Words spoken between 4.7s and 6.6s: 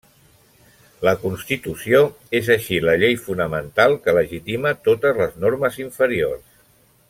totes les normes inferiors.